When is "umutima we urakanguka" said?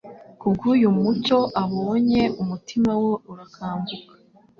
2.41-4.13